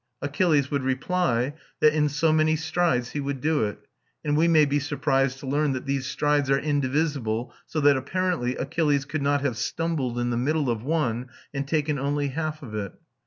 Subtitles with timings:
[0.19, 3.85] Achilles would reply that in so many strides he would do it;
[4.25, 8.55] and we may be surprised to learn that these strides are indivisible, so that, apparently,
[8.55, 12.73] Achilles could not have stumbled in the middle of one, and taken only half of
[12.73, 12.93] it.